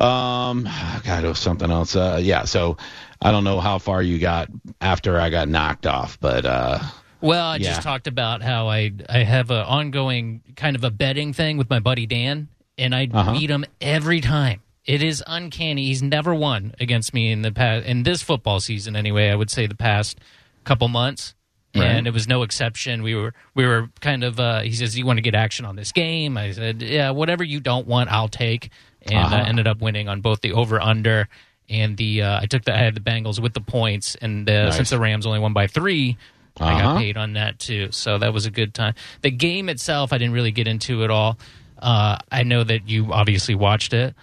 Um, 0.00 0.64
God, 1.04 1.24
it 1.24 1.28
was 1.28 1.38
something 1.38 1.70
else. 1.70 1.96
Uh, 1.96 2.18
yeah, 2.22 2.44
so 2.44 2.76
I 3.22 3.30
don't 3.32 3.44
know 3.44 3.60
how 3.60 3.78
far 3.78 4.02
you 4.02 4.18
got 4.18 4.48
after 4.80 5.18
I 5.18 5.30
got 5.30 5.48
knocked 5.48 5.86
off, 5.86 6.18
but 6.20 6.44
uh, 6.44 6.78
Well, 7.22 7.46
I 7.46 7.56
Yeah. 7.56 7.70
just 7.70 7.82
talked 7.82 8.06
about 8.06 8.42
how 8.42 8.68
I 8.68 8.92
I 9.08 9.20
have 9.24 9.50
an 9.50 9.64
ongoing 9.64 10.42
kind 10.54 10.76
of 10.76 10.84
a 10.84 10.90
betting 10.90 11.32
thing 11.32 11.56
with 11.56 11.70
my 11.70 11.78
buddy 11.80 12.06
Dan, 12.06 12.48
and 12.76 12.94
I 12.94 13.08
Uh-huh. 13.12 13.32
beat 13.32 13.48
him 13.50 13.64
every 13.80 14.20
time. 14.20 14.60
It 14.84 15.02
is 15.02 15.24
uncanny. 15.26 15.86
He's 15.86 16.02
never 16.02 16.34
won 16.34 16.74
against 16.78 17.12
me 17.14 17.32
in 17.32 17.42
the 17.42 17.50
past 17.50 17.86
in 17.86 18.02
this 18.02 18.22
football 18.22 18.60
season. 18.60 18.94
Anyway, 18.96 19.30
I 19.30 19.34
would 19.34 19.50
say 19.50 19.66
the 19.66 19.74
past 19.74 20.18
couple 20.64 20.86
months, 20.88 21.34
Right. 21.74 21.86
and 21.86 22.06
it 22.06 22.12
was 22.12 22.28
no 22.28 22.42
exception. 22.42 23.02
We 23.02 23.14
were 23.14 23.32
we 23.54 23.66
were 23.66 23.88
kind 24.00 24.22
of. 24.22 24.38
Uh, 24.38 24.60
he 24.60 24.72
says, 24.72 24.96
"You 24.96 25.06
want 25.06 25.16
to 25.16 25.22
get 25.22 25.34
action 25.34 25.64
on 25.64 25.74
this 25.74 25.90
game?" 25.90 26.36
I 26.36 26.52
said, 26.52 26.82
"Yeah, 26.82 27.10
whatever 27.10 27.42
you 27.42 27.60
don't 27.60 27.86
want, 27.88 28.12
I'll 28.12 28.28
take." 28.28 28.70
And 29.06 29.14
Uh-huh. 29.18 29.36
I 29.36 29.48
ended 29.48 29.66
up 29.66 29.80
winning 29.80 30.08
on 30.08 30.20
both 30.20 30.40
the 30.40 30.52
over 30.52 30.80
under 30.80 31.28
and 31.68 31.96
the. 31.96 32.22
Uh, 32.22 32.40
I 32.42 32.46
took 32.46 32.64
the 32.64 32.74
I 32.74 32.78
had 32.78 32.94
the 32.94 33.00
Bengals 33.00 33.38
with 33.40 33.54
the 33.54 33.60
points, 33.60 34.14
and 34.16 34.48
uh, 34.48 34.66
Nice. 34.66 34.76
since 34.76 34.90
the 34.90 34.98
Rams 34.98 35.26
only 35.26 35.38
won 35.38 35.52
by 35.52 35.66
three. 35.66 36.16
I 36.58 36.72
got 36.72 36.84
Uh-huh. 36.84 36.98
paid 36.98 37.16
on 37.18 37.34
that 37.34 37.58
too, 37.58 37.88
so 37.92 38.16
that 38.18 38.32
was 38.32 38.46
a 38.46 38.50
good 38.50 38.72
time. 38.72 38.94
The 39.20 39.30
game 39.30 39.68
itself, 39.68 40.12
I 40.12 40.18
didn't 40.18 40.32
really 40.32 40.52
get 40.52 40.66
into 40.66 41.04
at 41.04 41.10
all. 41.10 41.38
Uh, 41.78 42.16
I 42.32 42.44
know 42.44 42.64
that 42.64 42.88
you 42.88 43.12
obviously 43.12 43.54
watched 43.54 43.92
it, 43.92 44.14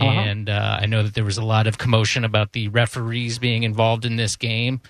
Uh-huh. 0.00 0.08
and 0.08 0.48
uh, 0.48 0.78
I 0.80 0.86
know 0.86 1.02
that 1.02 1.14
there 1.14 1.24
was 1.24 1.36
a 1.36 1.44
lot 1.44 1.66
of 1.66 1.78
commotion 1.78 2.24
about 2.24 2.52
the 2.52 2.68
referees 2.68 3.38
being 3.40 3.64
involved 3.64 4.04
in 4.04 4.14
this 4.16 4.36
game. 4.36 4.80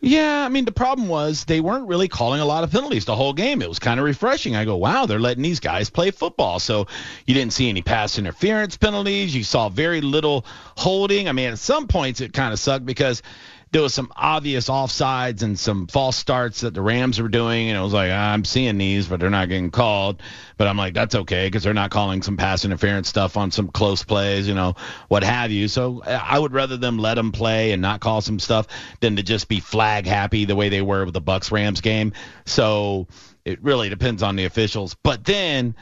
Yeah, 0.00 0.44
I 0.44 0.48
mean 0.48 0.64
the 0.64 0.72
problem 0.72 1.08
was 1.08 1.44
they 1.44 1.60
weren't 1.60 1.88
really 1.88 2.08
calling 2.08 2.40
a 2.40 2.44
lot 2.44 2.62
of 2.64 2.70
penalties 2.70 3.04
the 3.04 3.16
whole 3.16 3.32
game. 3.32 3.60
It 3.60 3.68
was 3.68 3.78
kind 3.78 3.98
of 3.98 4.06
refreshing. 4.06 4.54
I 4.54 4.64
go, 4.64 4.76
wow, 4.76 5.06
they're 5.06 5.18
letting 5.18 5.42
these 5.42 5.60
guys 5.60 5.90
play 5.90 6.10
football. 6.12 6.60
So 6.60 6.86
you 7.26 7.34
didn't 7.34 7.52
see 7.52 7.68
any 7.68 7.82
pass 7.82 8.18
interference 8.18 8.76
penalties. 8.76 9.34
You 9.34 9.42
saw 9.42 9.68
very 9.68 10.00
little 10.00 10.46
holding. 10.76 11.28
I 11.28 11.32
mean, 11.32 11.50
at 11.50 11.58
some 11.58 11.88
points 11.88 12.20
it 12.20 12.32
kind 12.32 12.52
of 12.52 12.58
sucked 12.58 12.86
because 12.86 13.22
there 13.70 13.82
was 13.82 13.92
some 13.92 14.10
obvious 14.16 14.68
offsides 14.68 15.42
and 15.42 15.58
some 15.58 15.86
false 15.86 16.16
starts 16.16 16.62
that 16.62 16.72
the 16.72 16.80
Rams 16.80 17.20
were 17.20 17.28
doing, 17.28 17.68
and 17.68 17.78
it 17.78 17.80
was 17.80 17.92
like 17.92 18.10
"Ah, 18.10 18.32
I'm 18.32 18.44
seeing 18.44 18.78
these, 18.78 19.08
but 19.08 19.20
they're 19.20 19.30
not 19.30 19.48
getting 19.48 19.70
called. 19.70 20.22
But 20.56 20.68
I'm 20.68 20.76
like, 20.76 20.94
that's 20.94 21.14
okay 21.14 21.46
because 21.46 21.62
they're 21.62 21.74
not 21.74 21.90
calling 21.90 22.22
some 22.22 22.36
pass 22.36 22.64
interference 22.64 23.08
stuff 23.08 23.36
on 23.36 23.50
some 23.50 23.68
close 23.68 24.02
plays, 24.02 24.48
you 24.48 24.54
know, 24.54 24.74
what 25.08 25.22
have 25.22 25.50
you. 25.50 25.68
So 25.68 26.02
I 26.04 26.38
would 26.38 26.52
rather 26.52 26.76
them 26.76 26.98
let 26.98 27.14
them 27.14 27.32
play 27.32 27.72
and 27.72 27.82
not 27.82 28.00
call 28.00 28.20
some 28.20 28.38
stuff 28.38 28.66
than 29.00 29.16
to 29.16 29.22
just 29.22 29.48
be 29.48 29.60
flag 29.60 30.06
happy 30.06 30.46
the 30.46 30.56
way 30.56 30.68
they 30.68 30.82
were 30.82 31.04
with 31.04 31.14
the 31.14 31.22
Bucs 31.22 31.52
Rams 31.52 31.80
game. 31.80 32.12
So 32.46 33.06
it 33.44 33.62
really 33.62 33.88
depends 33.88 34.22
on 34.22 34.36
the 34.36 34.46
officials. 34.46 34.96
But 35.02 35.24
then 35.24 35.74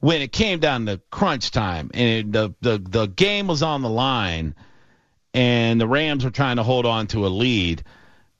when 0.00 0.22
it 0.22 0.32
came 0.32 0.60
down 0.60 0.86
to 0.86 1.00
crunch 1.10 1.50
time 1.50 1.90
and 1.94 2.08
it, 2.08 2.32
the 2.32 2.54
the 2.60 2.78
the 2.78 3.06
game 3.06 3.46
was 3.46 3.62
on 3.62 3.82
the 3.82 3.90
line 3.90 4.54
and 5.34 5.80
the 5.80 5.86
Rams 5.86 6.24
were 6.24 6.30
trying 6.30 6.56
to 6.56 6.62
hold 6.62 6.86
on 6.86 7.06
to 7.08 7.26
a 7.26 7.28
lead, 7.28 7.82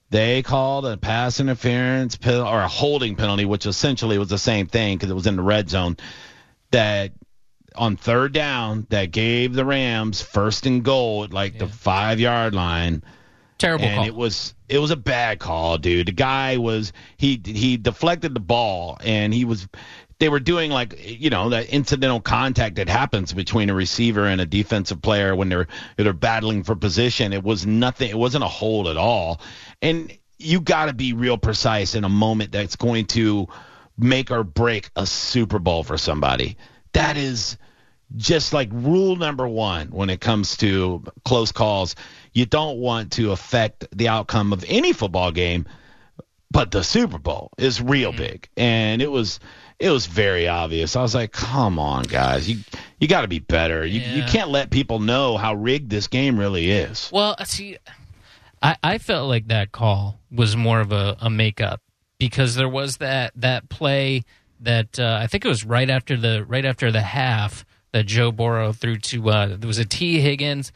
they 0.09 0.43
called 0.43 0.85
a 0.85 0.97
pass 0.97 1.39
interference 1.39 2.17
pen- 2.17 2.41
or 2.41 2.61
a 2.61 2.67
holding 2.67 3.15
penalty, 3.15 3.45
which 3.45 3.65
essentially 3.65 4.17
was 4.17 4.29
the 4.29 4.37
same 4.37 4.67
thing 4.67 4.97
because 4.97 5.09
it 5.09 5.15
was 5.15 5.27
in 5.27 5.35
the 5.35 5.41
red 5.41 5.69
zone. 5.69 5.97
That 6.71 7.13
on 7.75 7.97
third 7.97 8.33
down, 8.33 8.85
that 8.89 9.11
gave 9.11 9.53
the 9.53 9.65
Rams 9.65 10.21
first 10.21 10.65
and 10.65 10.83
goal 10.83 11.23
at 11.23 11.33
like 11.33 11.57
the 11.57 11.67
five 11.67 12.19
yard 12.19 12.53
line 12.53 13.03
Terrible 13.57 13.85
and 13.85 13.95
call. 13.97 14.05
it 14.05 14.15
was 14.15 14.53
it 14.67 14.79
was 14.79 14.91
a 14.91 14.95
bad 14.95 15.39
call, 15.39 15.77
dude. 15.77 16.07
The 16.07 16.11
guy 16.11 16.57
was 16.57 16.91
he 17.17 17.41
he 17.43 17.77
deflected 17.77 18.33
the 18.33 18.39
ball 18.39 18.97
and 19.03 19.33
he 19.33 19.45
was 19.45 19.67
they 20.19 20.29
were 20.29 20.39
doing 20.39 20.71
like 20.71 20.95
you 21.03 21.29
know 21.29 21.49
that 21.49 21.67
incidental 21.67 22.21
contact 22.21 22.75
that 22.75 22.89
happens 22.89 23.33
between 23.33 23.69
a 23.69 23.73
receiver 23.73 24.25
and 24.25 24.39
a 24.39 24.45
defensive 24.45 25.01
player 25.01 25.35
when 25.35 25.49
they're 25.49 25.67
they're 25.97 26.13
battling 26.13 26.63
for 26.63 26.75
position. 26.75 27.33
It 27.33 27.43
was 27.43 27.65
nothing. 27.65 28.09
It 28.09 28.17
wasn't 28.17 28.43
a 28.43 28.47
hold 28.47 28.87
at 28.87 28.97
all. 28.97 29.41
And 29.81 30.17
you 30.37 30.61
got 30.61 30.87
to 30.87 30.93
be 30.93 31.13
real 31.13 31.37
precise 31.37 31.95
in 31.95 32.03
a 32.03 32.09
moment 32.09 32.51
that's 32.51 32.75
going 32.75 33.05
to 33.05 33.47
make 33.97 34.31
or 34.31 34.43
break 34.43 34.89
a 34.95 35.05
Super 35.05 35.59
Bowl 35.59 35.83
for 35.83 35.97
somebody. 35.97 36.57
That 36.93 37.17
is 37.17 37.57
just 38.15 38.53
like 38.53 38.69
rule 38.71 39.15
number 39.15 39.47
one 39.47 39.87
when 39.87 40.09
it 40.09 40.21
comes 40.21 40.57
to 40.57 41.03
close 41.25 41.51
calls. 41.51 41.95
You 42.33 42.45
don't 42.45 42.77
want 42.77 43.13
to 43.13 43.31
affect 43.31 43.85
the 43.95 44.09
outcome 44.09 44.53
of 44.53 44.65
any 44.67 44.93
football 44.93 45.31
game, 45.31 45.65
but 46.51 46.71
the 46.71 46.83
Super 46.83 47.17
Bowl 47.17 47.51
is 47.57 47.81
real 47.81 48.11
mm-hmm. 48.11 48.19
big, 48.19 48.49
and 48.55 49.01
it 49.01 49.11
was 49.11 49.39
it 49.79 49.89
was 49.89 50.05
very 50.05 50.47
obvious. 50.47 50.95
I 50.95 51.01
was 51.01 51.15
like, 51.15 51.31
come 51.31 51.79
on, 51.79 52.03
guys, 52.03 52.49
you 52.49 52.59
you 52.99 53.07
got 53.07 53.21
to 53.21 53.27
be 53.27 53.39
better. 53.39 53.85
You 53.85 53.99
you 53.99 54.23
can't 54.23 54.49
let 54.49 54.69
people 54.69 54.99
know 54.99 55.37
how 55.37 55.53
rigged 55.55 55.89
this 55.89 56.07
game 56.07 56.39
really 56.39 56.71
is. 56.71 57.09
Well, 57.11 57.35
see, 57.45 57.77
I, 58.61 58.77
I 58.83 58.97
felt 58.97 59.27
like 59.27 59.47
that 59.47 59.71
call 59.71 60.19
was 60.31 60.55
more 60.55 60.79
of 60.79 60.91
a, 60.91 61.17
a 61.19 61.29
makeup 61.29 61.81
because 62.17 62.55
there 62.55 62.69
was 62.69 62.97
that 62.97 63.33
that 63.35 63.69
play 63.69 64.23
that 64.61 64.97
uh, 64.99 65.19
I 65.21 65.27
think 65.27 65.43
it 65.43 65.49
was 65.49 65.65
right 65.65 65.89
after 65.89 66.15
the 66.15 66.45
right 66.45 66.65
after 66.65 66.91
the 66.91 67.01
half 67.01 67.65
that 67.91 68.05
Joe 68.05 68.31
Burrow 68.31 68.71
threw 68.71 68.97
to 68.97 69.29
uh, 69.29 69.57
there 69.57 69.67
was 69.67 69.79
a 69.79 69.85
Tee 69.85 70.21
Higgins 70.21 70.71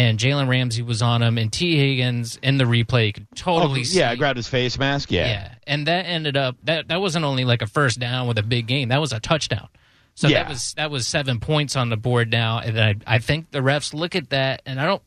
and 0.00 0.18
Jalen 0.18 0.48
Ramsey 0.48 0.80
was 0.80 1.02
on 1.02 1.20
him 1.20 1.36
and 1.36 1.52
Tee 1.52 1.76
Higgins 1.76 2.38
in 2.42 2.56
the 2.56 2.64
replay 2.64 3.08
you 3.08 3.12
could 3.12 3.26
totally 3.34 3.80
oh, 3.80 3.84
see 3.84 3.98
yeah, 3.98 4.10
I 4.10 4.16
grabbed 4.16 4.38
his 4.38 4.48
face 4.48 4.78
mask. 4.78 5.10
Yeah, 5.10 5.26
yeah, 5.26 5.54
and 5.66 5.86
that 5.86 6.06
ended 6.06 6.38
up 6.38 6.56
that 6.64 6.88
that 6.88 7.02
wasn't 7.02 7.26
only 7.26 7.44
like 7.44 7.60
a 7.60 7.66
first 7.66 8.00
down 8.00 8.26
with 8.26 8.38
a 8.38 8.42
big 8.42 8.66
game, 8.66 8.88
That 8.88 9.00
was 9.00 9.12
a 9.12 9.20
touchdown. 9.20 9.68
So 10.14 10.28
Yeah. 10.28 10.42
that 10.42 10.48
was 10.48 10.74
that 10.74 10.90
was 10.90 11.06
seven 11.06 11.38
points 11.38 11.76
on 11.76 11.90
the 11.90 11.98
board 11.98 12.30
now, 12.30 12.60
and 12.60 12.80
I 12.80 12.96
I 13.06 13.18
think 13.18 13.50
the 13.50 13.58
refs 13.58 13.92
look 13.92 14.16
at 14.16 14.30
that, 14.30 14.62
and 14.64 14.80
I 14.80 14.86
don't. 14.86 15.02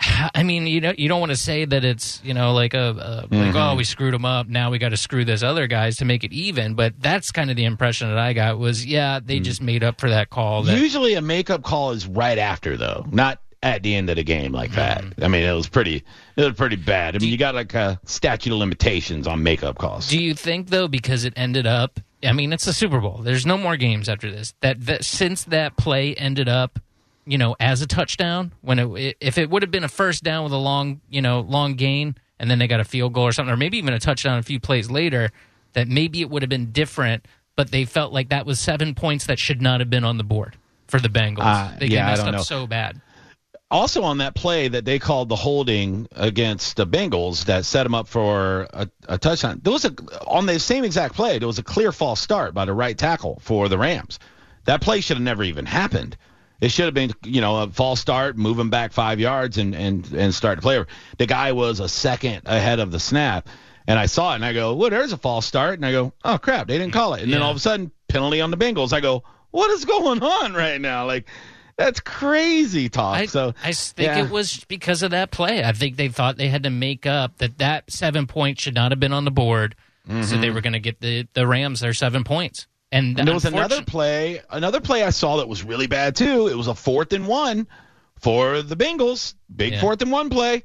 I 0.34 0.44
mean, 0.44 0.68
you 0.68 0.80
know, 0.80 0.92
you 0.96 1.08
don't 1.08 1.18
want 1.18 1.30
to 1.30 1.36
say 1.36 1.64
that 1.64 1.84
it's 1.84 2.20
you 2.22 2.34
know 2.34 2.52
like 2.52 2.74
a, 2.74 2.78
a 2.78 3.14
like 3.22 3.30
mm-hmm. 3.30 3.56
oh 3.56 3.74
we 3.74 3.82
screwed 3.82 4.14
them 4.14 4.24
up 4.24 4.46
now 4.46 4.70
we 4.70 4.78
got 4.78 4.90
to 4.90 4.96
screw 4.96 5.24
this 5.24 5.42
other 5.42 5.66
guys 5.66 5.96
to 5.96 6.04
make 6.04 6.22
it 6.22 6.32
even, 6.32 6.74
but 6.74 6.94
that's 7.00 7.32
kind 7.32 7.50
of 7.50 7.56
the 7.56 7.64
impression 7.64 8.08
that 8.10 8.18
I 8.18 8.32
got 8.32 8.60
was 8.60 8.86
yeah 8.86 9.18
they 9.18 9.40
mm. 9.40 9.42
just 9.42 9.60
made 9.60 9.82
up 9.82 10.00
for 10.00 10.08
that 10.10 10.30
call. 10.30 10.62
That, 10.62 10.78
Usually 10.78 11.14
a 11.14 11.20
makeup 11.20 11.64
call 11.64 11.90
is 11.90 12.06
right 12.06 12.38
after 12.38 12.76
though, 12.76 13.04
not 13.10 13.40
at 13.62 13.82
the 13.82 13.94
end 13.94 14.08
of 14.10 14.16
the 14.16 14.24
game 14.24 14.52
like 14.52 14.72
that. 14.72 15.04
I 15.20 15.28
mean, 15.28 15.42
it 15.42 15.52
was 15.52 15.68
pretty 15.68 16.04
it 16.36 16.44
was 16.44 16.54
pretty 16.54 16.76
bad. 16.76 17.16
I 17.16 17.18
mean, 17.18 17.30
you 17.30 17.36
got 17.36 17.54
like 17.54 17.74
a 17.74 18.00
statute 18.04 18.52
of 18.52 18.58
limitations 18.58 19.26
on 19.26 19.42
makeup 19.42 19.78
calls. 19.78 20.08
Do 20.08 20.20
you 20.20 20.34
think 20.34 20.68
though, 20.68 20.88
because 20.88 21.24
it 21.24 21.32
ended 21.36 21.66
up? 21.66 22.00
I 22.22 22.32
mean, 22.32 22.52
it's 22.52 22.64
the 22.64 22.72
Super 22.72 23.00
Bowl. 23.00 23.20
There's 23.22 23.46
no 23.46 23.56
more 23.56 23.76
games 23.76 24.08
after 24.08 24.30
this. 24.30 24.54
That 24.60 24.84
that 24.86 25.04
since 25.04 25.44
that 25.44 25.76
play 25.76 26.14
ended 26.14 26.48
up, 26.48 26.78
you 27.26 27.38
know, 27.38 27.56
as 27.60 27.82
a 27.82 27.86
touchdown, 27.86 28.52
when 28.60 28.78
it 28.78 29.16
if 29.20 29.38
it 29.38 29.50
would 29.50 29.62
have 29.62 29.70
been 29.70 29.84
a 29.84 29.88
first 29.88 30.22
down 30.22 30.44
with 30.44 30.52
a 30.52 30.58
long, 30.58 31.00
you 31.08 31.22
know, 31.22 31.40
long 31.40 31.74
gain, 31.74 32.16
and 32.38 32.50
then 32.50 32.58
they 32.58 32.66
got 32.66 32.80
a 32.80 32.84
field 32.84 33.12
goal 33.12 33.24
or 33.24 33.32
something, 33.32 33.52
or 33.52 33.56
maybe 33.56 33.78
even 33.78 33.94
a 33.94 34.00
touchdown 34.00 34.38
a 34.38 34.42
few 34.42 34.60
plays 34.60 34.90
later, 34.90 35.30
that 35.72 35.88
maybe 35.88 36.20
it 36.20 36.30
would 36.30 36.42
have 36.42 36.50
been 36.50 36.70
different. 36.72 37.26
But 37.56 37.72
they 37.72 37.84
felt 37.84 38.12
like 38.12 38.28
that 38.28 38.46
was 38.46 38.60
seven 38.60 38.94
points 38.94 39.26
that 39.26 39.40
should 39.40 39.60
not 39.60 39.80
have 39.80 39.90
been 39.90 40.04
on 40.04 40.16
the 40.16 40.22
board 40.22 40.56
for 40.86 41.00
the 41.00 41.08
Bengals. 41.08 41.38
Uh, 41.40 41.76
they 41.78 41.86
yeah, 41.86 42.06
messed 42.06 42.22
up 42.22 42.32
know. 42.32 42.42
so 42.42 42.68
bad. 42.68 43.00
Also 43.70 44.02
on 44.02 44.18
that 44.18 44.34
play 44.34 44.68
that 44.68 44.84
they 44.84 44.98
called 44.98 45.28
the 45.28 45.36
holding 45.36 46.08
against 46.12 46.76
the 46.76 46.86
Bengals 46.86 47.44
that 47.46 47.64
set 47.64 47.82
them 47.82 47.94
up 47.94 48.08
for 48.08 48.66
a, 48.72 48.88
a 49.08 49.18
touchdown. 49.18 49.60
There 49.62 49.72
was 49.72 49.84
a 49.84 49.94
on 50.26 50.46
the 50.46 50.58
same 50.58 50.84
exact 50.84 51.14
play. 51.14 51.38
There 51.38 51.48
was 51.48 51.58
a 51.58 51.64
clear 51.64 51.92
false 51.92 52.20
start 52.20 52.54
by 52.54 52.64
the 52.64 52.72
right 52.72 52.96
tackle 52.96 53.38
for 53.42 53.68
the 53.68 53.78
Rams. 53.78 54.18
That 54.64 54.80
play 54.80 55.00
should 55.00 55.16
have 55.16 55.24
never 55.24 55.42
even 55.42 55.66
happened. 55.66 56.16
It 56.60 56.70
should 56.70 56.86
have 56.86 56.94
been, 56.94 57.12
you 57.24 57.40
know, 57.40 57.62
a 57.62 57.68
false 57.68 58.00
start, 58.00 58.36
move 58.36 58.58
him 58.58 58.70
back 58.70 58.92
five 58.92 59.20
yards, 59.20 59.58
and 59.58 59.74
and 59.74 60.10
and 60.12 60.34
start 60.34 60.58
the 60.58 60.62
play. 60.62 60.84
The 61.18 61.26
guy 61.26 61.52
was 61.52 61.80
a 61.80 61.88
second 61.88 62.42
ahead 62.46 62.80
of 62.80 62.90
the 62.90 62.98
snap, 62.98 63.48
and 63.86 63.98
I 63.98 64.06
saw 64.06 64.32
it, 64.32 64.36
and 64.36 64.44
I 64.44 64.52
go, 64.52 64.74
"Well, 64.74 64.90
there's 64.90 65.12
a 65.12 65.18
false 65.18 65.46
start," 65.46 65.74
and 65.74 65.86
I 65.86 65.92
go, 65.92 66.12
"Oh 66.24 66.38
crap, 66.38 66.66
they 66.66 66.78
didn't 66.78 66.92
call 66.92 67.14
it." 67.14 67.22
And 67.22 67.32
then 67.32 67.42
all 67.42 67.50
of 67.50 67.56
a 67.56 67.60
sudden, 67.60 67.92
penalty 68.08 68.40
on 68.40 68.50
the 68.50 68.56
Bengals. 68.56 68.92
I 68.92 69.00
go, 69.00 69.22
"What 69.52 69.70
is 69.70 69.84
going 69.84 70.20
on 70.20 70.54
right 70.54 70.80
now?" 70.80 71.06
Like, 71.06 71.28
that's 71.78 72.00
crazy 72.00 72.88
talk. 72.88 73.16
I, 73.16 73.26
so 73.26 73.54
I 73.62 73.72
think 73.72 74.06
yeah. 74.08 74.24
it 74.24 74.30
was 74.30 74.64
because 74.64 75.02
of 75.02 75.12
that 75.12 75.30
play. 75.30 75.64
I 75.64 75.72
think 75.72 75.96
they 75.96 76.08
thought 76.08 76.36
they 76.36 76.48
had 76.48 76.64
to 76.64 76.70
make 76.70 77.06
up 77.06 77.38
that 77.38 77.58
that 77.58 77.90
seven 77.90 78.26
points 78.26 78.62
should 78.62 78.74
not 78.74 78.92
have 78.92 79.00
been 79.00 79.12
on 79.12 79.24
the 79.24 79.30
board, 79.30 79.76
so 80.22 80.36
they 80.36 80.50
were 80.50 80.60
going 80.60 80.72
to 80.74 80.80
get 80.80 81.00
the 81.00 81.26
the 81.32 81.46
Rams 81.46 81.80
their 81.80 81.94
seven 81.94 82.24
points. 82.24 82.66
And, 82.90 83.18
And 83.18 83.28
there 83.28 83.34
was 83.34 83.44
another 83.44 83.82
play, 83.82 84.40
another 84.50 84.80
play 84.80 85.02
I 85.02 85.10
saw 85.10 85.36
that 85.36 85.48
was 85.48 85.62
really 85.62 85.86
bad 85.86 86.16
too. 86.16 86.48
It 86.48 86.56
was 86.56 86.66
a 86.68 86.74
fourth 86.74 87.12
and 87.12 87.26
one 87.26 87.66
for 88.18 88.62
the 88.62 88.76
Bengals. 88.76 89.34
Big 89.54 89.72
Yeah. 89.72 89.76
Mm-hmm. 89.76 89.86
fourth 89.86 90.02
and 90.02 90.10
one 90.10 90.30
play. 90.30 90.64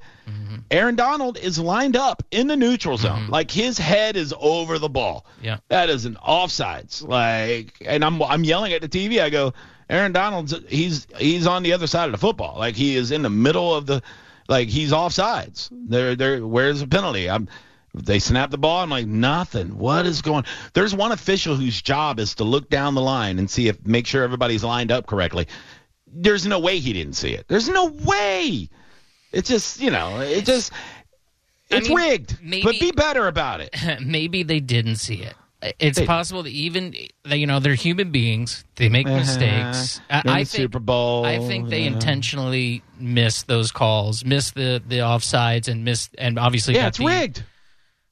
Aaron 0.71 0.95
Donald 0.95 1.37
is 1.37 1.59
lined 1.59 1.95
up 1.95 2.23
in 2.31 2.47
the 2.47 2.55
neutral 2.55 2.97
zone. 2.97 3.27
Like 3.27 3.51
his 3.51 3.77
head 3.77 4.15
is 4.15 4.33
over 4.39 4.79
the 4.79 4.89
ball. 4.89 5.25
Yeah. 5.41 5.57
That 5.67 5.89
is 5.89 6.05
an 6.05 6.17
offsides. 6.25 7.05
Like 7.05 7.75
and 7.85 8.03
I'm 8.03 8.23
I'm 8.23 8.43
yelling 8.43 8.71
at 8.73 8.81
the 8.81 8.89
TV. 8.89 9.21
I 9.21 9.29
go, 9.29 9.53
Aaron 9.93 10.11
Donald's 10.11 10.55
he's 10.67 11.07
he's 11.19 11.45
on 11.45 11.61
the 11.61 11.71
other 11.73 11.85
side 11.87 12.05
of 12.05 12.11
the 12.11 12.17
football. 12.17 12.57
Like 12.57 12.75
he 12.75 12.95
is 12.95 13.11
in 13.11 13.21
the 13.21 13.29
middle 13.29 13.75
of 13.75 13.85
the 13.85 14.01
like 14.49 14.67
he's 14.67 14.91
offsides. 14.91 15.69
There 15.71 16.15
there 16.15 16.45
where's 16.45 16.79
the 16.79 16.87
penalty? 16.87 17.29
I'm 17.29 17.47
they 17.93 18.17
snap 18.17 18.49
the 18.49 18.57
ball. 18.57 18.81
I'm 18.81 18.89
like, 18.89 19.05
nothing. 19.05 19.77
What 19.77 20.07
is 20.07 20.23
going? 20.23 20.45
There's 20.73 20.95
one 20.95 21.11
official 21.11 21.55
whose 21.55 21.79
job 21.79 22.19
is 22.19 22.33
to 22.35 22.43
look 22.43 22.67
down 22.71 22.95
the 22.95 23.01
line 23.01 23.37
and 23.37 23.47
see 23.47 23.67
if 23.67 23.85
make 23.85 24.07
sure 24.07 24.23
everybody's 24.23 24.63
lined 24.63 24.91
up 24.91 25.05
correctly. 25.05 25.47
there's 26.07 26.47
no 26.47 26.57
way 26.59 26.79
he 26.79 26.91
didn't 26.93 27.13
see 27.13 27.33
it. 27.33 27.45
There's 27.47 27.69
no 27.69 27.85
way. 27.85 28.67
It's 29.31 29.47
just 29.47 29.79
you 29.79 29.91
know, 29.91 30.21
it 30.21 30.43
just 30.45 30.73
it's 31.69 31.87
mean, 31.87 31.97
rigged. 31.97 32.39
maybe- 32.41 32.63
but 32.63 32.79
be 32.79 32.91
better 32.91 33.27
about 33.27 33.61
it. 33.61 33.75
maybe 34.03 34.41
they 34.41 34.59
didn't 34.59 34.95
see 34.95 35.21
it. 35.21 35.35
It's 35.79 35.97
They- 35.97 36.05
possible 36.05 36.43
that 36.43 36.51
even 36.51 36.93
that 37.23 37.37
you 37.37 37.47
know 37.47 37.59
they're 37.59 37.75
human 37.75 38.11
beings. 38.11 38.65
They 38.75 38.89
make 38.89 39.07
uh-huh. 39.07 39.17
mistakes. 39.17 40.01
I, 40.09 40.21
I 40.25 40.33
think 40.43 40.47
Super 40.49 40.79
Bowl. 40.79 41.25
I 41.25 41.39
think 41.39 41.69
they 41.69 41.83
intentionally 41.83 42.83
miss 42.99 43.43
those 43.43 43.71
calls, 43.71 44.25
miss 44.25 44.51
the 44.51 44.81
the 44.85 44.97
offsides, 44.99 45.67
and 45.67 45.85
miss 45.85 46.09
and 46.17 46.37
obviously 46.37 46.75
Yeah, 46.75 46.81
got 46.81 46.87
it's 46.89 46.97
the- 46.97 47.05
rigged. 47.05 47.43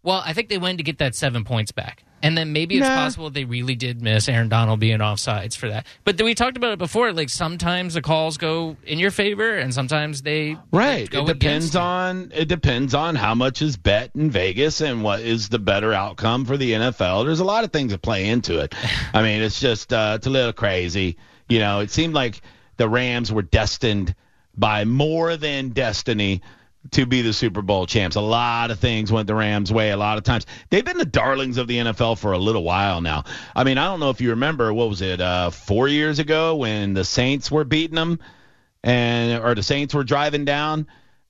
Well, 0.04 0.24
I 0.26 0.34
think 0.34 0.50
they 0.50 0.58
went 0.58 0.78
to 0.80 0.84
get 0.84 0.98
that 1.00 1.14
seven 1.14 1.44
points 1.44 1.72
back. 1.72 2.04
And 2.24 2.38
then 2.38 2.54
maybe 2.54 2.78
it's 2.78 2.88
Nah. 2.88 2.96
possible 2.96 3.30
they 3.30 3.46
really 3.46 3.76
did 3.76 4.02
miss 4.02 4.30
Aaron 4.30 4.50
Donald 4.50 4.80
being 4.80 5.00
offsides 5.00 5.56
for 5.58 5.70
that. 5.70 5.86
But 6.04 6.18
th- 6.18 6.26
we 6.26 6.36
talked 6.36 6.58
about 6.58 6.72
it 6.74 6.80
before. 6.80 7.12
Like 7.14 7.30
sometimes 7.30 7.94
the 7.96 8.02
calls 8.02 8.38
go 8.38 8.78
in 8.86 9.00
your 9.00 9.12
favor, 9.12 9.58
and 9.58 9.74
sometimes 9.74 10.22
they 10.22 10.58
Right. 10.72 11.10
Go 11.10 11.24
It 11.24 11.28
depends 11.28 11.66
against 11.66 11.74
you. 11.74 11.80
on 11.80 12.32
it 12.36 12.48
depends 12.48 12.94
on 12.94 13.16
how 13.16 13.34
much 13.36 13.62
is 13.62 13.78
bet 13.78 14.12
in 14.16 14.30
Vegas 14.32 14.82
and 14.82 15.04
what 15.04 15.22
is 15.22 15.50
the 15.50 15.60
better 15.60 15.94
outcome 15.94 16.46
for 16.46 16.58
the 16.58 16.74
NFL. 16.74 17.26
There's 17.26 17.40
a 17.40 17.44
lot 17.46 17.64
of 17.64 17.72
things 17.72 17.92
that 17.92 18.02
play 18.02 18.28
into 18.30 18.60
it. 18.60 18.74
I 19.14 19.22
mean, 19.24 19.42
it's 19.42 19.60
just 19.60 19.92
uh, 19.92 20.14
it's 20.18 20.28
a 20.28 20.32
little 20.32 20.54
crazy. 20.54 21.18
You 21.50 21.60
know, 21.60 21.80
it 21.80 21.92
seemed 21.92 22.14
like 22.14 22.42
the 22.78 22.88
Rams 22.88 23.32
were 23.32 23.42
destined 23.42 24.16
by 24.58 24.86
more 24.86 25.38
than 25.38 25.70
destiny 25.70 26.42
to 26.90 27.06
be 27.06 27.22
the 27.22 27.32
Super 27.32 27.62
Bowl 27.62 27.86
champs. 27.86 28.16
A 28.16 28.22
lot 28.22 28.72
of 28.72 28.80
things 28.80 29.12
went 29.12 29.28
the 29.28 29.36
Rams' 29.36 29.72
way. 29.72 29.92
A 29.92 29.98
lot 29.98 30.18
of 30.18 30.24
times 30.24 30.48
they've 30.70 30.84
been 30.84 30.98
the 30.98 31.06
darlings 31.06 31.58
of 31.58 31.68
the 31.68 31.78
NFL 31.78 32.18
for 32.18 32.32
a 32.32 32.38
little 32.40 32.64
while 32.64 33.02
now. 33.02 33.24
I 33.56 33.64
mean, 33.64 33.78
I 33.78 33.86
don't 33.86 34.00
know 34.00 34.10
if 34.10 34.20
you 34.20 34.32
remember 34.32 34.74
what 34.74 34.90
was 34.90 35.02
it 35.02 35.22
uh, 35.22 35.52
four 35.52 35.88
years 35.88 36.20
ago 36.20 36.56
when 36.56 36.94
the 36.94 37.06
Saints 37.06 37.52
were 37.52 37.64
beating 37.64 37.96
them 37.96 38.20
and 38.84 39.44
or 39.44 39.56
the 39.56 39.64
Saints 39.64 39.94
were 39.94 40.04
driving 40.04 40.46
down, 40.46 40.88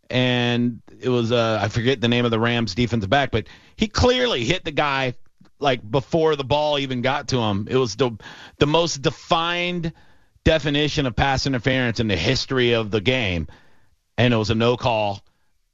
and 0.09 0.81
it 0.99 1.09
was 1.09 1.31
uh, 1.31 1.59
I 1.61 1.67
forget 1.67 2.01
the 2.01 2.07
name 2.07 2.25
of 2.25 2.31
the 2.31 2.39
Rams 2.39 2.75
defensive 2.75 3.09
back, 3.09 3.31
but 3.31 3.47
he 3.75 3.87
clearly 3.87 4.45
hit 4.45 4.63
the 4.63 4.71
guy 4.71 5.15
like 5.59 5.89
before 5.89 6.35
the 6.35 6.43
ball 6.43 6.79
even 6.79 7.01
got 7.01 7.29
to 7.29 7.39
him. 7.39 7.67
It 7.69 7.77
was 7.77 7.95
the 7.95 8.11
the 8.57 8.67
most 8.67 9.01
defined 9.01 9.93
definition 10.43 11.05
of 11.05 11.15
pass 11.15 11.45
interference 11.45 11.99
in 11.99 12.07
the 12.07 12.15
history 12.15 12.73
of 12.73 12.89
the 12.89 13.01
game, 13.01 13.47
and 14.17 14.33
it 14.33 14.37
was 14.37 14.49
a 14.49 14.55
no 14.55 14.77
call. 14.77 15.23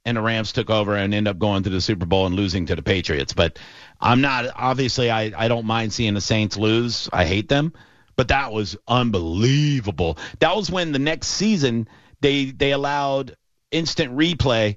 And 0.08 0.16
the 0.16 0.22
Rams 0.22 0.52
took 0.52 0.70
over 0.70 0.96
and 0.96 1.14
ended 1.14 1.30
up 1.30 1.38
going 1.38 1.62
to 1.64 1.70
the 1.70 1.80
Super 1.80 2.06
Bowl 2.06 2.26
and 2.26 2.34
losing 2.34 2.66
to 2.66 2.76
the 2.76 2.82
Patriots. 2.82 3.32
But 3.32 3.58
I'm 4.00 4.20
not 4.20 4.46
obviously 4.56 5.10
I, 5.10 5.32
I 5.36 5.48
don't 5.48 5.66
mind 5.66 5.92
seeing 5.92 6.14
the 6.14 6.20
Saints 6.20 6.56
lose. 6.56 7.08
I 7.12 7.24
hate 7.24 7.48
them 7.48 7.72
but 8.18 8.28
that 8.28 8.52
was 8.52 8.76
unbelievable. 8.88 10.18
That 10.40 10.56
was 10.56 10.68
when 10.68 10.90
the 10.90 10.98
next 10.98 11.28
season 11.28 11.88
they 12.20 12.46
they 12.46 12.72
allowed 12.72 13.36
instant 13.70 14.16
replay 14.16 14.76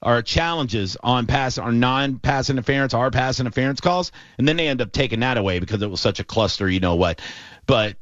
or 0.00 0.22
challenges 0.22 0.96
on 1.02 1.26
pass 1.26 1.58
or 1.58 1.72
non-pass 1.72 2.48
interference 2.48 2.94
or 2.94 3.10
pass 3.10 3.38
interference 3.38 3.80
calls, 3.80 4.12
and 4.38 4.48
then 4.48 4.56
they 4.56 4.66
end 4.66 4.80
up 4.80 4.92
taking 4.92 5.20
that 5.20 5.36
away 5.36 5.58
because 5.58 5.82
it 5.82 5.90
was 5.90 6.00
such 6.00 6.20
a 6.20 6.24
cluster. 6.24 6.68
You 6.68 6.80
know 6.80 6.94
what? 6.94 7.20
But 7.66 7.96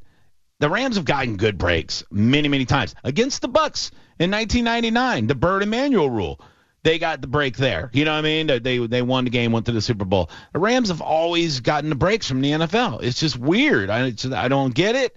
the 0.60 0.70
Rams 0.70 0.94
have 0.94 1.04
gotten 1.04 1.36
good 1.36 1.58
breaks 1.58 2.04
many 2.10 2.46
many 2.46 2.64
times 2.64 2.94
against 3.02 3.42
the 3.42 3.48
Bucs 3.48 3.90
in 4.20 4.30
1999, 4.30 5.26
the 5.26 5.34
Bert 5.34 5.64
Emanuel 5.64 6.08
rule. 6.08 6.40
They 6.84 6.98
got 6.98 7.20
the 7.20 7.26
break 7.26 7.56
there. 7.56 7.90
You 7.92 8.04
know 8.04 8.12
what 8.12 8.18
I 8.18 8.22
mean? 8.22 8.46
They, 8.62 8.78
they 8.86 9.02
won 9.02 9.24
the 9.24 9.30
game, 9.30 9.50
went 9.52 9.66
to 9.66 9.72
the 9.72 9.80
Super 9.82 10.04
Bowl. 10.04 10.30
The 10.52 10.58
Rams 10.60 10.88
have 10.88 11.00
always 11.00 11.60
gotten 11.60 11.90
the 11.90 11.96
breaks 11.96 12.26
from 12.28 12.40
the 12.40 12.52
NFL. 12.52 13.02
It's 13.02 13.18
just 13.18 13.36
weird. 13.36 13.90
I 13.90 14.06
it's, 14.06 14.24
I 14.24 14.48
don't 14.48 14.72
get 14.74 14.94
it. 14.94 15.16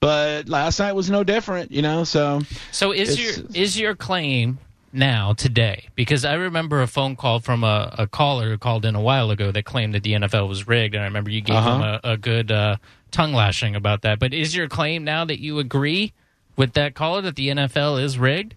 But 0.00 0.48
last 0.48 0.78
night 0.78 0.92
was 0.92 1.10
no 1.10 1.24
different, 1.24 1.72
you 1.72 1.82
know. 1.82 2.04
So 2.04 2.42
So 2.70 2.92
is 2.92 3.18
your 3.18 3.46
is 3.54 3.78
your 3.80 3.96
claim 3.96 4.58
now 4.92 5.32
today? 5.32 5.88
Because 5.96 6.24
I 6.24 6.34
remember 6.34 6.82
a 6.82 6.86
phone 6.86 7.16
call 7.16 7.40
from 7.40 7.64
a, 7.64 7.92
a 7.98 8.06
caller 8.06 8.50
who 8.50 8.58
called 8.58 8.84
in 8.84 8.94
a 8.94 9.00
while 9.00 9.30
ago 9.32 9.50
that 9.50 9.64
claimed 9.64 9.94
that 9.94 10.04
the 10.04 10.12
NFL 10.12 10.46
was 10.48 10.68
rigged, 10.68 10.94
and 10.94 11.02
I 11.02 11.06
remember 11.06 11.30
you 11.30 11.40
gave 11.40 11.56
Uh-huh. 11.56 11.74
him 11.76 11.82
a, 11.82 12.00
a 12.12 12.16
good 12.16 12.52
uh, 12.52 12.76
tongue 13.10 13.32
lashing 13.32 13.74
about 13.74 14.02
that. 14.02 14.20
But 14.20 14.32
is 14.32 14.54
your 14.54 14.68
claim 14.68 15.02
now 15.02 15.24
that 15.24 15.40
you 15.40 15.58
agree 15.58 16.12
with 16.56 16.74
that 16.74 16.94
caller 16.94 17.20
that 17.22 17.34
the 17.34 17.48
NFL 17.48 18.00
is 18.00 18.18
rigged? 18.18 18.54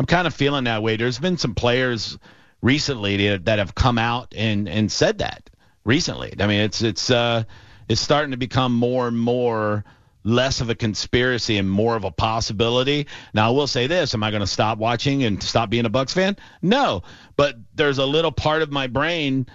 I'm 0.00 0.06
kind 0.06 0.26
of 0.26 0.32
feeling 0.32 0.64
that 0.64 0.82
way. 0.82 0.96
There's 0.96 1.18
been 1.18 1.36
some 1.36 1.54
players 1.54 2.16
recently 2.62 3.36
that, 3.36 3.58
have 3.58 3.74
come 3.74 3.98
out 3.98 4.32
and, 4.34 4.66
and 4.66 4.90
said 4.90 5.18
that 5.18 5.50
recently. 5.84 6.32
I 6.40 6.46
mean, 6.46 6.60
it's 6.62 6.80
it's 6.80 7.10
uh, 7.10 7.44
it's 7.86 8.00
starting 8.00 8.30
to 8.30 8.38
become 8.38 8.74
more 8.74 9.08
and 9.08 9.18
more 9.18 9.84
less 10.24 10.62
of 10.62 10.70
a 10.70 10.74
conspiracy 10.74 11.58
and 11.58 11.70
more 11.70 11.96
of 11.96 12.04
a 12.04 12.10
possibility. 12.10 13.08
Now, 13.34 13.48
I 13.48 13.50
will 13.50 13.66
say 13.66 13.88
this: 13.88 14.14
Am 14.14 14.22
I 14.22 14.30
going 14.30 14.40
to 14.40 14.46
stop 14.46 14.78
watching 14.78 15.24
and 15.24 15.42
stop 15.42 15.68
being 15.68 15.84
a 15.84 15.90
Bucs 15.90 16.14
fan? 16.14 16.38
No, 16.62 17.02
but 17.36 17.56
there's 17.74 17.98
a 17.98 18.06
little 18.06 18.32
part 18.32 18.62
of 18.62 18.72
my 18.72 18.86
brain 18.86 19.48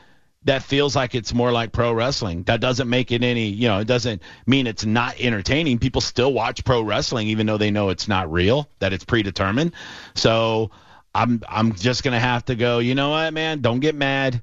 that 0.45 0.63
feels 0.63 0.95
like 0.95 1.15
it's 1.15 1.33
more 1.33 1.51
like 1.51 1.71
pro 1.71 1.91
wrestling. 1.91 2.43
That 2.43 2.61
doesn't 2.61 2.89
make 2.89 3.11
it 3.11 3.23
any, 3.23 3.47
you 3.47 3.67
know, 3.67 3.79
it 3.79 3.87
doesn't 3.87 4.21
mean 4.45 4.67
it's 4.67 4.85
not 4.85 5.19
entertaining. 5.19 5.79
People 5.79 6.01
still 6.01 6.31
watch 6.31 6.63
pro 6.63 6.81
wrestling 6.81 7.27
even 7.27 7.47
though 7.47 7.57
they 7.57 7.71
know 7.71 7.89
it's 7.89 8.07
not 8.07 8.31
real, 8.31 8.69
that 8.79 8.93
it's 8.93 9.03
predetermined. 9.03 9.73
So 10.13 10.69
I'm 11.13 11.41
I'm 11.49 11.73
just 11.73 12.03
gonna 12.03 12.19
have 12.19 12.45
to 12.45 12.55
go, 12.55 12.79
you 12.79 12.93
know 12.95 13.09
what, 13.09 13.33
man, 13.33 13.61
don't 13.61 13.79
get 13.79 13.95
mad. 13.95 14.41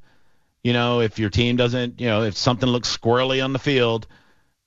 You 0.65 0.73
know, 0.73 1.01
if 1.01 1.19
your 1.19 1.31
team 1.31 1.57
doesn't, 1.57 2.01
you 2.01 2.07
know, 2.07 2.23
if 2.23 2.37
something 2.37 2.69
looks 2.69 2.95
squirrely 2.97 3.43
on 3.43 3.53
the 3.53 3.59
field, 3.59 4.07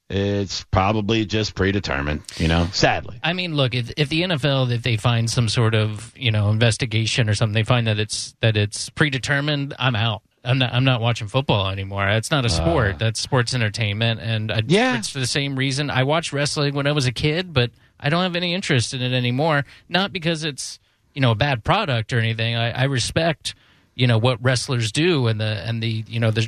it's 0.09 0.63
probably 0.65 1.25
just 1.25 1.55
predetermined, 1.55 2.21
you 2.37 2.47
know, 2.47 2.67
sadly. 2.71 3.19
I 3.23 3.33
mean, 3.33 3.55
look, 3.55 3.73
if, 3.73 3.91
if 3.97 4.09
the 4.09 4.21
NFL, 4.21 4.71
if 4.71 4.83
they 4.83 4.97
find 4.97 5.29
some 5.29 5.49
sort 5.49 5.73
of 5.73 6.13
you 6.15 6.31
know 6.31 6.49
investigation 6.49 7.29
or 7.29 7.33
something, 7.33 7.53
they 7.53 7.63
find 7.63 7.87
that 7.87 7.99
it's 7.99 8.35
that 8.39 8.55
it's 8.55 8.89
predetermined, 8.89 9.73
I'm 9.77 9.95
out. 9.95 10.21
I'm 10.45 10.57
not. 10.57 10.73
I'm 10.73 10.83
not 10.83 11.01
watching 11.01 11.27
football 11.27 11.69
anymore. 11.69 12.07
It's 12.09 12.31
not 12.31 12.45
a 12.45 12.49
ah. 12.49 12.51
sport. 12.51 12.99
That's 12.99 13.19
sports 13.19 13.53
entertainment, 13.53 14.19
and 14.21 14.51
I, 14.51 14.61
Yeah. 14.65 14.97
it's 14.97 15.09
for 15.09 15.19
the 15.19 15.27
same 15.27 15.55
reason. 15.55 15.89
I 15.89 16.03
watched 16.03 16.33
wrestling 16.33 16.75
when 16.75 16.87
I 16.87 16.91
was 16.91 17.05
a 17.05 17.11
kid, 17.11 17.53
but 17.53 17.71
I 17.99 18.09
don't 18.09 18.23
have 18.23 18.35
any 18.35 18.53
interest 18.53 18.93
in 18.93 19.01
it 19.01 19.13
anymore. 19.13 19.65
Not 19.89 20.13
because 20.13 20.43
it's 20.43 20.79
you 21.13 21.21
know 21.21 21.31
a 21.31 21.35
bad 21.35 21.63
product 21.63 22.13
or 22.13 22.19
anything. 22.19 22.55
I, 22.55 22.71
I 22.71 22.83
respect 22.83 23.55
you 23.95 24.07
know 24.07 24.17
what 24.17 24.43
wrestlers 24.43 24.91
do 24.91 25.27
and 25.27 25.39
the 25.39 25.45
and 25.45 25.81
the 25.81 26.03
you 26.07 26.19
know 26.19 26.29
the 26.29 26.47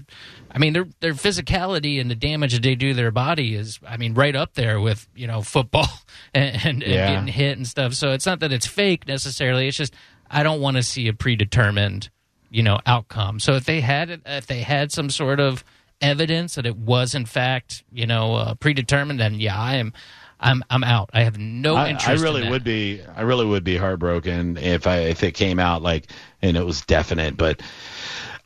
I 0.52 0.60
mean 0.60 0.74
their 0.74 0.88
their 1.00 1.14
physicality 1.14 2.00
and 2.00 2.12
the 2.12 2.16
damage 2.16 2.54
that 2.54 2.62
they 2.62 2.76
do 2.76 2.90
to 2.90 2.94
their 2.94 3.12
body 3.12 3.56
is 3.56 3.80
I 3.88 3.98
mean 3.98 4.14
right 4.14 4.36
up 4.36 4.54
there 4.54 4.80
with 4.80 5.08
you 5.16 5.28
know 5.28 5.42
football 5.42 5.88
and, 6.34 6.56
and, 6.56 6.84
and 6.84 6.84
getting 6.84 7.28
hit 7.28 7.58
and 7.58 7.66
stuff. 7.66 7.94
So 7.94 8.12
it's 8.12 8.26
not 8.26 8.42
that 8.42 8.52
it's 8.52 8.68
fake 8.68 9.08
necessarily. 9.08 9.68
It's 9.68 9.78
just 9.78 9.94
I 10.30 10.44
don't 10.44 10.60
want 10.60 10.76
to 10.78 10.84
see 10.84 11.08
a 11.08 11.14
predetermined 11.14 12.10
you 12.50 12.64
know 12.64 12.80
outcome. 12.86 13.40
So 13.40 13.54
if 13.54 13.66
they 13.66 13.82
had 13.82 14.22
if 14.26 14.48
they 14.48 14.62
had 14.62 14.92
some 14.92 15.10
sort 15.10 15.40
of 15.40 15.64
evidence 16.02 16.56
that 16.56 16.66
it 16.66 16.78
was 16.78 17.16
in 17.16 17.26
fact 17.26 17.84
you 17.92 18.06
know 18.06 18.36
uh, 18.36 18.54
predetermined, 18.56 19.20
then 19.20 19.36
yeah, 19.36 19.60
I 19.60 19.76
am. 19.76 19.94
I'm 20.40 20.64
I'm 20.70 20.84
out. 20.84 21.10
I 21.14 21.24
have 21.24 21.38
no 21.38 21.84
interest. 21.86 22.08
I 22.08 22.14
in 22.14 22.22
really 22.22 22.42
that. 22.42 22.52
would 22.52 22.64
be 22.64 23.02
I 23.16 23.22
really 23.22 23.46
would 23.46 23.64
be 23.64 23.78
heartbroken 23.78 24.58
if 24.58 24.88
I 24.88 25.00
if 25.00 25.24
it 25.24 25.34
came 25.34 25.60
out 25.60 25.82
like 25.82 26.08
and 26.42 26.56
it 26.56 26.66
was 26.66 26.82
definite, 26.82 27.38
but 27.38 27.62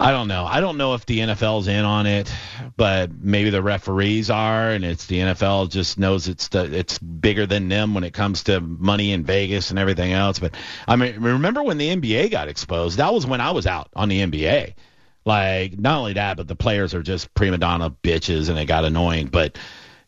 I 0.02 0.10
don't 0.10 0.28
know. 0.28 0.46
I 0.46 0.62
don't 0.62 0.78
know 0.78 0.96
if 0.96 1.06
the 1.06 1.20
NFL's 1.20 1.68
in 1.68 1.86
on 1.86 2.08
it, 2.08 2.34
but 2.76 3.12
maybe 3.14 3.52
the 3.52 3.62
referees 3.62 4.32
are, 4.32 4.72
and 4.72 4.84
it's 4.84 5.06
the 5.06 5.20
NFL 5.20 5.70
just 5.70 6.00
knows 6.00 6.28
it's 6.28 6.48
the, 6.48 6.64
it's 6.76 6.98
bigger 6.98 7.46
than 7.46 7.70
them 7.70 7.94
when 7.94 8.04
it 8.04 8.12
comes 8.12 8.44
to 8.46 8.60
money 8.62 9.12
in 9.12 9.24
Vegas 9.24 9.70
and 9.70 9.78
everything 9.78 10.12
else. 10.12 10.40
But 10.40 10.56
I 10.88 10.96
mean, 10.96 11.20
remember 11.20 11.62
when 11.62 11.78
the 11.78 11.96
NBA 11.96 12.32
got 12.32 12.48
exposed? 12.48 12.98
That 12.98 13.14
was 13.14 13.28
when 13.28 13.42
I 13.42 13.52
was 13.52 13.68
out 13.68 13.90
on 13.96 14.10
the 14.10 14.22
NBA. 14.22 14.74
Like 15.24 15.78
not 15.78 16.00
only 16.00 16.14
that, 16.14 16.36
but 16.36 16.48
the 16.48 16.56
players 16.56 16.96
are 16.96 17.04
just 17.04 17.32
prima 17.36 17.60
donna 17.60 17.92
bitches, 17.92 18.50
and 18.50 18.58
it 18.58 18.66
got 18.66 18.86
annoying. 18.86 19.28
But 19.28 19.60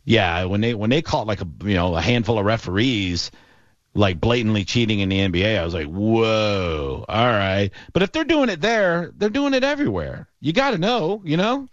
yeah, 0.05 0.45
when 0.45 0.62
they 0.62 0.74
when 0.74 0.89
they 0.89 1.01
caught 1.01 1.27
like 1.27 1.41
a 1.41 1.48
you 1.63 1.74
know 1.75 1.95
a 1.95 2.01
handful 2.01 2.38
of 2.39 2.45
referees 2.45 3.31
like 3.95 4.19
blatantly 4.19 4.65
cheating 4.65 5.01
in 5.01 5.10
the 5.10 5.19
NBA, 5.19 5.60
I 5.60 5.63
was 5.63 5.74
like, 5.75 5.86
whoa, 5.86 7.05
all 7.07 7.27
right. 7.27 7.69
But 7.93 8.01
if 8.01 8.12
they're 8.12 8.24
doing 8.24 8.50
it 8.50 8.60
there, 8.60 9.12
they're 9.17 9.29
doing 9.29 9.53
it 9.53 9.63
everywhere. 9.63 10.27
You 10.41 10.51
got 10.51 10.72
to 10.72 10.79
know, 10.79 11.22
you 11.24 11.38
know. 11.38 11.67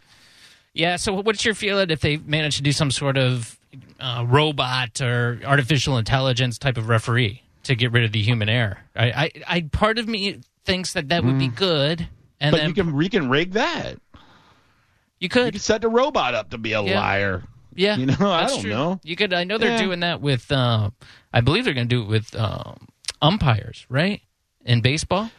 Yeah. 0.74 0.96
So, 0.96 1.14
what's 1.14 1.44
your 1.46 1.54
feeling 1.54 1.88
if 1.90 2.00
they 2.00 2.18
manage 2.18 2.56
to 2.56 2.62
do 2.62 2.72
some 2.72 2.90
sort 2.90 3.16
of 3.16 3.58
uh, 3.98 4.24
robot 4.28 5.00
or 5.00 5.40
artificial 5.46 5.96
intelligence 5.96 6.58
type 6.58 6.76
of 6.76 6.88
referee 6.90 7.42
to 7.64 7.74
get 7.74 7.90
rid 7.90 8.04
of 8.04 8.12
the 8.12 8.20
human 8.22 8.48
error? 8.50 8.78
I, 8.94 9.06
I, 9.10 9.30
I 9.46 9.60
part 9.62 9.98
of 9.98 10.06
me 10.06 10.40
thinks 10.66 10.92
that 10.92 11.08
that 11.08 11.24
would 11.24 11.38
be 11.38 11.48
good, 11.48 12.06
and 12.38 12.50
Mm. 12.50 12.50
But 12.52 12.56
then 12.58 12.68
you 12.68 12.74
can 12.74 12.94
we 12.96 13.08
can 13.08 13.28
rig 13.30 13.52
that. 13.52 13.94
you 14.14 14.20
You 15.20 15.28
could, 15.30 15.60
set 15.60 15.80
the 15.80 15.88
robot 15.88 16.34
up 16.34 16.50
to 16.50 16.58
be 16.58 16.74
a 16.74 16.82
Yeah. 16.82 17.00
liar. 17.00 17.42
Yeah, 17.74 17.96
you 17.96 18.06
know, 18.06 18.14
I 18.20 18.46
don't 18.46 18.60
true. 18.60 18.70
know. 18.70 19.00
You 19.02 19.16
could. 19.16 19.32
I 19.32 19.44
know 19.44 19.58
they're 19.58 19.70
Yeah. 19.72 19.82
doing 19.82 20.00
that 20.00 20.20
with. 20.20 20.50
Uh, 20.50 20.90
I 21.32 21.40
believe 21.40 21.64
they're 21.64 21.74
going 21.74 21.88
to 21.88 21.94
do 21.94 22.02
it 22.02 22.08
with 22.08 22.34
um, 22.36 22.88
umpires, 23.22 23.86
right? 23.88 24.20
In 24.64 24.80
baseball. 24.80 25.24
Is 25.24 25.30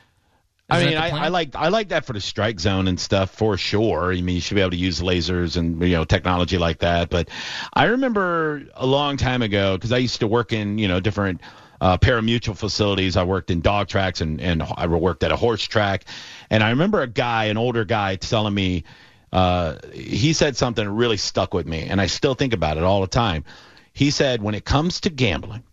I 0.69 0.85
mean, 0.85 0.97
I. 0.97 1.09
I 1.09 1.27
like 1.27 1.55
I 1.55 1.67
like 1.67 1.89
that 1.89 2.05
for 2.05 2.13
the 2.13 2.21
strike 2.21 2.59
zone 2.59 2.87
and 2.87 2.99
stuff 2.99 3.31
for 3.31 3.57
sure. 3.57 4.11
I 4.13 4.21
mean, 4.21 4.35
you 4.35 4.41
should 4.41 4.55
be 4.55 4.61
able 4.61 4.71
to 4.71 4.77
use 4.77 5.01
lasers 5.01 5.57
and 5.57 5.81
you 5.81 5.95
know 5.95 6.05
technology 6.05 6.57
like 6.57 6.79
that. 6.79 7.09
But 7.09 7.29
I 7.73 7.85
remember 7.85 8.63
a 8.75 8.85
long 8.85 9.17
time 9.17 9.41
ago 9.41 9.75
because 9.77 9.91
I 9.91 9.97
used 9.97 10.19
to 10.21 10.27
work 10.27 10.53
in 10.53 10.77
you 10.77 10.87
know 10.87 10.99
different 10.99 11.41
uh, 11.81 11.97
parimutuel 11.97 12.55
facilities. 12.55 13.17
I 13.17 13.23
worked 13.23 13.49
in 13.51 13.59
dog 13.61 13.87
tracks 13.87 14.21
and, 14.21 14.39
and 14.39 14.61
I 14.77 14.85
worked 14.85 15.23
at 15.23 15.31
a 15.31 15.35
horse 15.35 15.63
track. 15.63 16.05
And 16.51 16.63
I 16.63 16.69
remember 16.69 17.01
a 17.01 17.07
guy, 17.07 17.45
an 17.45 17.57
older 17.57 17.85
guy, 17.85 18.17
telling 18.17 18.53
me, 18.53 18.83
uh, 19.31 19.75
he 19.93 20.33
said 20.33 20.57
something 20.57 20.83
that 20.83 20.91
really 20.91 21.17
stuck 21.17 21.53
with 21.53 21.65
me, 21.65 21.83
and 21.83 22.01
I 22.01 22.07
still 22.07 22.35
think 22.35 22.53
about 22.53 22.77
it 22.77 22.83
all 22.83 23.01
the 23.01 23.07
time. 23.07 23.45
He 23.93 24.11
said, 24.11 24.41
when 24.41 24.55
it 24.55 24.65
comes 24.65 25.01
to 25.01 25.09
gambling, 25.09 25.63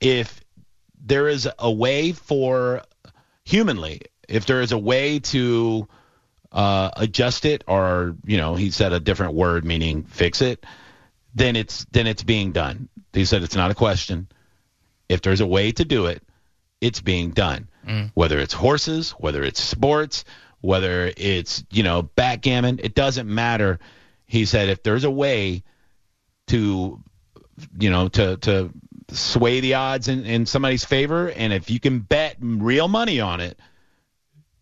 if 0.00 0.40
there 1.04 1.28
is 1.28 1.48
a 1.58 1.70
way 1.70 2.12
for 2.12 2.82
humanly, 3.44 4.02
if 4.28 4.46
there 4.46 4.60
is 4.60 4.72
a 4.72 4.78
way 4.78 5.20
to 5.20 5.88
uh, 6.52 6.90
adjust 6.96 7.44
it, 7.44 7.64
or 7.66 8.16
you 8.24 8.36
know, 8.36 8.54
he 8.54 8.70
said 8.70 8.92
a 8.92 9.00
different 9.00 9.34
word 9.34 9.64
meaning 9.64 10.04
fix 10.04 10.42
it, 10.42 10.64
then 11.34 11.56
it's 11.56 11.86
then 11.90 12.06
it's 12.06 12.22
being 12.22 12.52
done. 12.52 12.88
He 13.12 13.24
said 13.24 13.42
it's 13.42 13.56
not 13.56 13.70
a 13.70 13.74
question. 13.74 14.28
If 15.08 15.22
there's 15.22 15.40
a 15.40 15.46
way 15.46 15.72
to 15.72 15.84
do 15.84 16.06
it, 16.06 16.22
it's 16.80 17.00
being 17.00 17.30
done. 17.30 17.68
Mm. 17.86 18.10
Whether 18.14 18.38
it's 18.38 18.52
horses, 18.52 19.12
whether 19.12 19.42
it's 19.42 19.62
sports, 19.62 20.24
whether 20.60 21.12
it's 21.16 21.64
you 21.70 21.82
know 21.82 22.02
backgammon, 22.02 22.80
it 22.82 22.94
doesn't 22.94 23.32
matter. 23.32 23.78
He 24.26 24.44
said 24.44 24.68
if 24.68 24.82
there's 24.82 25.04
a 25.04 25.10
way 25.10 25.62
to 26.48 27.02
you 27.78 27.90
know 27.90 28.08
to 28.08 28.36
to 28.38 28.70
sway 29.10 29.60
the 29.60 29.74
odds 29.74 30.08
in, 30.08 30.24
in 30.24 30.46
somebody's 30.46 30.84
favor, 30.84 31.30
and 31.30 31.52
if 31.52 31.70
you 31.70 31.80
can 31.80 32.00
bet 32.00 32.36
real 32.40 32.88
money 32.88 33.20
on 33.20 33.40
it, 33.40 33.58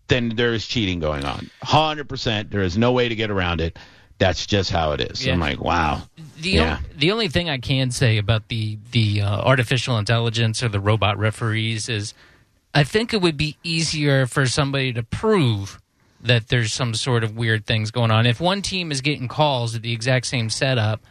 then 0.09 0.31
there 0.37 0.53
is 0.53 0.67
cheating 0.67 1.01
going 1.01 1.25
on. 1.25 1.51
Hundred 1.63 2.09
percent. 2.09 2.51
There 2.51 2.63
is 2.63 2.77
no 2.79 2.93
way 2.93 3.09
to 3.09 3.15
get 3.15 3.31
around 3.31 3.61
it. 3.61 3.79
That's 4.19 4.47
just 4.47 4.71
how 4.71 4.93
it 4.93 5.01
is. 5.01 5.27
Yeah. 5.27 5.35
I'm 5.35 5.41
like, 5.41 5.61
wow. 5.61 6.03
The 6.41 6.51
yeah. 6.51 6.79
O- 6.81 6.89
the 6.97 7.13
only 7.13 7.29
thing 7.29 7.51
I 7.51 7.59
can 7.59 7.91
say 7.91 8.19
about 8.19 8.49
the 8.49 8.79
the 8.93 9.23
uh, 9.23 9.41
artificial 9.41 9.99
intelligence 9.99 10.63
or 10.63 10.69
the 10.69 10.81
robot 10.81 11.19
referees 11.19 11.89
is, 11.89 12.15
I 12.73 12.85
think 12.85 13.13
it 13.13 13.21
would 13.21 13.37
be 13.37 13.59
easier 13.63 14.27
for 14.27 14.47
somebody 14.47 14.93
to 14.93 15.03
prove 15.03 15.81
that 16.21 16.49
there's 16.49 16.73
some 16.73 16.95
sort 16.95 17.25
of 17.25 17.37
weird 17.37 17.67
things 17.67 17.91
going 17.91 18.11
on. 18.11 18.27
If 18.27 18.41
one 18.41 18.63
team 18.63 18.91
is 18.91 19.01
getting 19.01 19.29
calls 19.29 19.75
at 19.75 19.83
the 19.83 19.93
exact 19.93 20.27
same 20.27 20.51
setup 20.51 21.03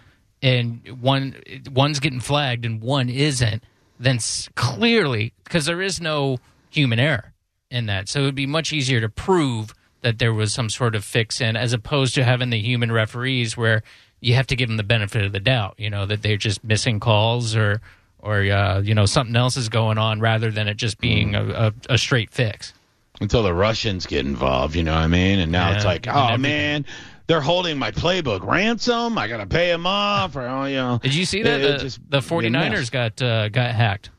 and 0.42 0.82
one 1.02 1.36
one's 1.72 2.00
getting 2.00 2.20
flagged 2.20 2.66
and 2.66 2.82
one 2.82 3.10
isn't, 3.10 3.64
then 4.00 4.20
clearly 4.56 5.34
because 5.44 5.66
there 5.66 5.82
is 5.82 6.02
no 6.02 6.40
human 6.70 7.00
error 7.00 7.34
in 7.72 7.86
that, 7.88 8.10
so 8.10 8.22
it 8.22 8.24
would 8.24 8.36
be 8.36 8.46
much 8.46 8.74
easier 8.74 9.02
to 9.02 9.10
prove 9.10 9.74
that 10.02 10.20
there 10.20 10.34
was 10.34 10.54
some 10.54 10.70
sort 10.70 10.96
of 10.96 11.04
fix 11.04 11.42
in, 11.42 11.56
as 11.56 11.74
opposed 11.74 12.14
to 12.14 12.24
having 12.24 12.52
the 12.52 12.60
human 12.60 12.92
referees 12.92 13.58
where 13.58 13.82
you 14.22 14.36
have 14.36 14.48
to 14.48 14.56
give 14.56 14.70
them 14.70 14.78
the 14.78 14.84
benefit 14.84 15.26
of 15.26 15.32
the 15.32 15.40
doubt, 15.40 15.76
you 15.78 15.90
know, 15.90 16.06
that 16.06 16.22
they're 16.22 16.38
just 16.38 16.64
missing 16.64 17.00
calls 17.00 17.56
or 17.56 17.82
or 18.20 18.40
uh, 18.42 18.82
you 18.82 18.94
know 18.94 19.06
something 19.06 19.36
else 19.36 19.56
is 19.56 19.70
going 19.70 19.98
on 19.98 20.20
rather 20.20 20.52
than 20.52 20.68
it 20.68 20.76
just 20.76 21.00
being 21.00 21.32
mm. 21.32 21.50
a, 21.50 21.74
a, 21.90 21.94
a 21.94 21.98
straight 21.98 22.32
fix 22.32 22.74
until 23.22 23.44
the 23.44 23.54
Russians 23.54 24.06
get 24.06 24.26
involved. 24.26 24.76
You 24.76 24.84
know 24.84 24.94
what 24.94 25.02
I 25.02 25.08
mean? 25.08 25.40
And 25.40 25.52
now 25.52 25.70
yeah, 25.70 25.76
it's 25.76 25.86
like, 25.86 26.08
oh 26.08 26.38
man, 26.38 26.86
they're 27.28 27.42
holding 27.42 27.78
my 27.78 27.92
playbook 27.92 28.46
ransom. 28.46 29.18
I 29.18 29.28
gotta 29.28 29.48
pay 29.48 29.68
them 29.68 29.86
off. 29.88 30.36
Or 30.36 30.42
oh, 30.48 30.66
you 30.66 30.76
know. 30.76 31.00
Did 31.02 31.16
you 31.16 31.26
see 31.26 31.44
that 31.44 31.62
it, 31.62 31.72
the, 31.72 31.78
just, 31.78 32.00
the 32.10 32.20
49ers 32.20 32.92
got 32.92 33.22
uh, 33.22 33.50
got 33.50 33.74
hacked? 33.74 34.10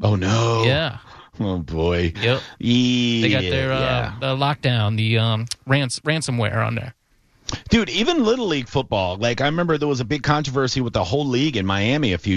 Oh 0.00 0.16
no. 0.16 0.64
Yeah. 0.64 0.98
Oh 1.40 1.58
boy. 1.58 2.12
Yep. 2.20 2.40
Yeah, 2.58 3.22
they 3.22 3.30
got 3.30 3.42
their 3.42 3.72
uh, 3.72 3.80
yeah. 3.80 4.16
the 4.20 4.36
lockdown, 4.36 4.96
the 4.96 5.18
um, 5.18 5.46
rans- 5.66 6.00
ransomware 6.00 6.64
on 6.64 6.74
there. 6.74 6.94
Dude, 7.68 7.90
even 7.90 8.24
little 8.24 8.46
league 8.46 8.68
football. 8.68 9.16
Like 9.16 9.40
I 9.40 9.46
remember 9.46 9.78
there 9.78 9.88
was 9.88 10.00
a 10.00 10.04
big 10.04 10.22
controversy 10.22 10.80
with 10.80 10.92
the 10.92 11.04
whole 11.04 11.26
league 11.26 11.56
in 11.56 11.66
Miami 11.66 12.12
a 12.12 12.18
few 12.18 12.36